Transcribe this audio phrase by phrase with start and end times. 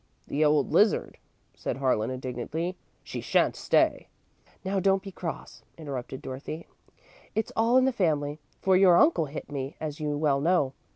[0.25, 1.19] "The old lizard,"
[1.53, 2.75] said Harlan, indignantly.
[3.03, 4.07] "She sha'n't stay!"
[4.65, 6.65] "Now don't be cross," interrupted Dorothy.
[7.35, 10.73] "It's all in the family, for your uncle hit me, as you well know.